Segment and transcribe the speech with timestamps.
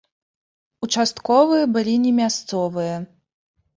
[0.87, 2.95] Участковыя былі не мясцовыя.